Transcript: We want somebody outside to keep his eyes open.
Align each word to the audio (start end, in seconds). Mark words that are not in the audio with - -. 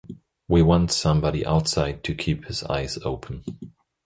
We 0.47 0.63
want 0.63 0.89
somebody 0.91 1.45
outside 1.45 2.03
to 2.05 2.15
keep 2.15 2.45
his 2.45 2.63
eyes 2.63 2.97
open. 3.05 3.43